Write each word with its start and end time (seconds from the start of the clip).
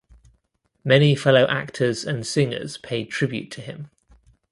Many 0.83 1.13
fellow 1.15 1.45
actors 1.45 2.03
and 2.05 2.25
singers 2.25 2.79
paid 2.79 3.11
tribute 3.11 3.51
to 3.51 3.61
him. 3.61 3.91